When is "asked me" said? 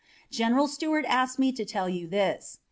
1.07-1.51